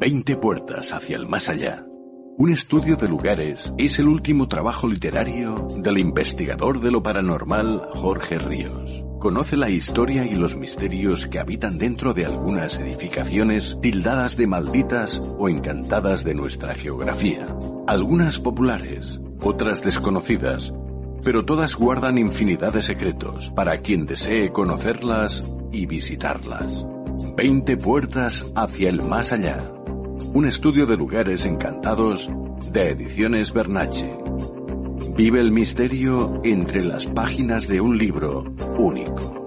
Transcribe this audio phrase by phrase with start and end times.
[0.00, 1.84] Veinte puertas hacia el más allá.
[2.36, 8.38] Un estudio de lugares es el último trabajo literario del investigador de lo paranormal Jorge
[8.38, 9.04] Ríos.
[9.18, 15.20] Conoce la historia y los misterios que habitan dentro de algunas edificaciones tildadas de malditas
[15.36, 17.48] o encantadas de nuestra geografía.
[17.88, 20.72] Algunas populares, otras desconocidas,
[21.24, 26.86] pero todas guardan infinidad de secretos para quien desee conocerlas y visitarlas.
[27.36, 29.58] Veinte puertas hacia el más allá.
[30.34, 32.30] Un estudio de lugares encantados
[32.70, 34.14] de Ediciones Bernache.
[35.16, 38.44] Vive el misterio entre las páginas de un libro
[38.78, 39.46] único.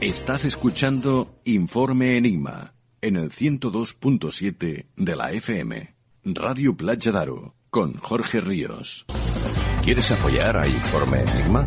[0.00, 8.40] Estás escuchando Informe Enigma en el 102.7 de la FM, Radio Playa Daro, con Jorge
[8.40, 9.06] Ríos.
[9.82, 11.66] ¿Quieres apoyar a Informe Enigma?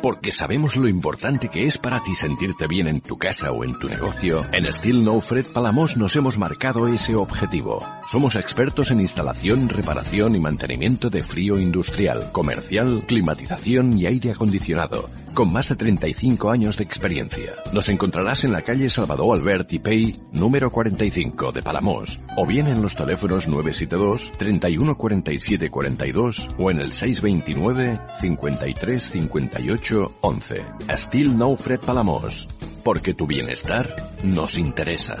[0.00, 3.76] Porque sabemos lo importante que es para ti sentirte bien en tu casa o en
[3.76, 7.84] tu negocio, en Steel No Fred Palamos nos hemos marcado ese objetivo.
[8.06, 15.10] Somos expertos en instalación, reparación y mantenimiento de frío industrial, comercial, climatización y aire acondicionado,
[15.34, 17.54] con más de 35 años de experiencia.
[17.72, 22.68] Nos encontrarás en la calle Salvador Albert y Pei, número 45 de Palamos, o bien
[22.68, 30.66] en los teléfonos 972 31 47 42 o en el 629 53 58 11.
[30.96, 32.46] Still No Fred Palamos.
[32.84, 33.88] Porque tu bienestar
[34.22, 35.16] nos interesa.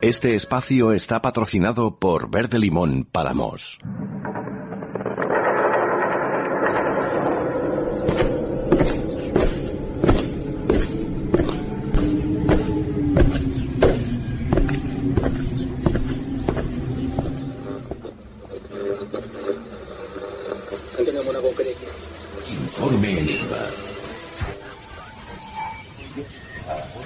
[0.00, 3.78] Este espacio está patrocinado por Verde Limón Palamos.
[22.48, 23.56] Informe Enigma.
[26.66, 27.05] Jorge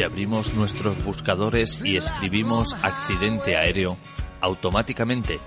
[0.00, 3.98] Si abrimos nuestros buscadores y escribimos accidente aéreo,
[4.40, 5.38] automáticamente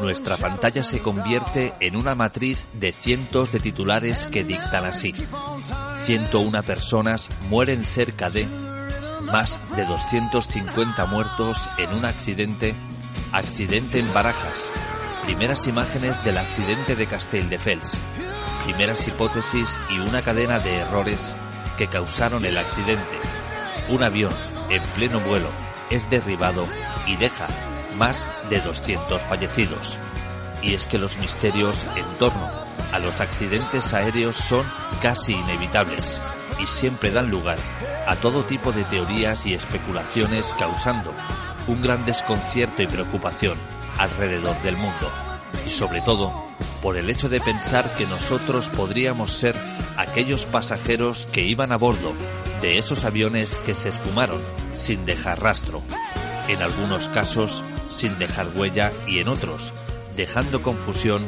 [0.00, 5.14] nuestra pantalla se convierte en una matriz de cientos de titulares que dictan así.
[6.06, 8.48] 101 personas mueren cerca de
[9.30, 12.74] más de 250 muertos en un accidente,
[13.30, 14.72] accidente en Barajas,
[15.24, 17.92] primeras imágenes del accidente de Castelldefels,
[18.64, 21.36] primeras hipótesis y una cadena de errores
[21.78, 23.19] que causaron el accidente.
[23.90, 24.32] Un avión
[24.68, 25.48] en pleno vuelo
[25.90, 26.64] es derribado
[27.06, 27.48] y deja
[27.96, 29.98] más de 200 fallecidos.
[30.62, 32.48] Y es que los misterios en torno
[32.92, 34.64] a los accidentes aéreos son
[35.02, 36.20] casi inevitables
[36.62, 37.58] y siempre dan lugar
[38.06, 41.12] a todo tipo de teorías y especulaciones causando
[41.66, 43.58] un gran desconcierto y preocupación
[43.98, 45.10] alrededor del mundo.
[45.66, 46.32] Y sobre todo
[46.80, 49.56] por el hecho de pensar que nosotros podríamos ser
[49.96, 52.14] aquellos pasajeros que iban a bordo
[52.60, 54.40] de esos aviones que se esfumaron
[54.74, 55.82] sin dejar rastro,
[56.48, 59.72] en algunos casos sin dejar huella y en otros
[60.16, 61.22] dejando confusión,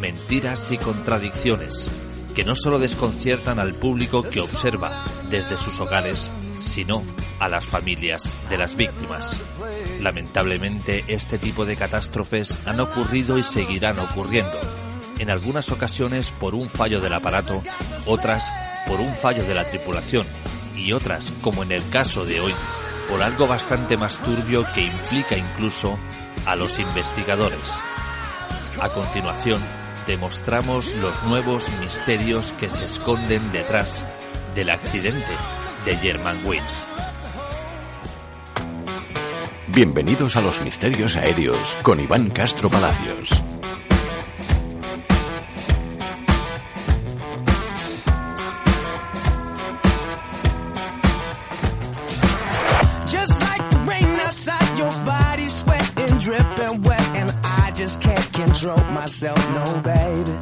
[0.00, 1.90] mentiras y contradicciones
[2.34, 6.30] que no solo desconciertan al público que observa desde sus hogares,
[6.62, 7.02] sino
[7.40, 9.36] a las familias de las víctimas.
[10.00, 14.58] Lamentablemente, este tipo de catástrofes han ocurrido y seguirán ocurriendo.
[15.18, 17.62] En algunas ocasiones por un fallo del aparato,
[18.06, 18.52] otras
[18.86, 20.24] por un fallo de la tripulación
[20.78, 22.54] y otras, como en el caso de hoy,
[23.08, 25.98] por algo bastante más turbio que implica incluso
[26.46, 27.78] a los investigadores.
[28.80, 29.60] A continuación,
[30.06, 34.04] demostramos los nuevos misterios que se esconden detrás
[34.54, 35.32] del accidente
[35.84, 36.82] de Germanwings.
[39.68, 43.30] Bienvenidos a los misterios aéreos con Iván Castro Palacios.
[58.58, 60.32] Control myself, no, baby.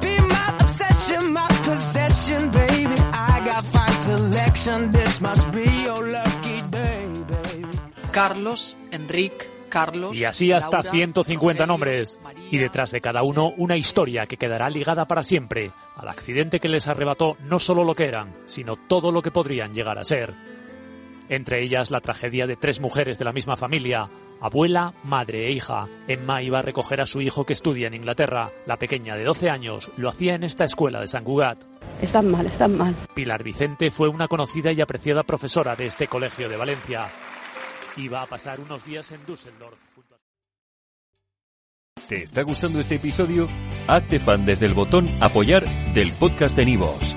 [0.00, 2.94] Be my obsession, my possession, baby.
[3.12, 7.78] I got fine selection, this must be your lucky day, baby.
[8.12, 10.16] Carlos, Enrique, Carlos.
[10.16, 12.18] Y así hasta Laura, 150 Rogelio, nombres.
[12.22, 16.60] María, Y detrás de cada uno una historia que quedará ligada para siempre al accidente
[16.60, 20.04] que les arrebató no solo lo que eran, sino todo lo que podrían llegar a
[20.04, 20.34] ser.
[21.28, 24.08] Entre ellas la tragedia de tres mujeres de la misma familia,
[24.40, 25.88] abuela, madre e hija.
[26.08, 28.52] Emma iba a recoger a su hijo que estudia en Inglaterra.
[28.66, 31.64] La pequeña de 12 años lo hacía en esta escuela de San Cugat.
[32.00, 32.94] Están mal, están mal.
[33.14, 37.08] Pilar Vicente fue una conocida y apreciada profesora de este colegio de Valencia.
[37.96, 39.78] Iba a pasar unos días en Düsseldorf.
[42.08, 43.48] ¿Te está gustando este episodio?
[43.88, 47.16] Hazte fan desde el botón Apoyar del podcast de Nivos.